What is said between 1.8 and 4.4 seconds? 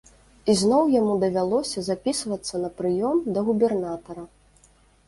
запісвацца на прыём да губернатара.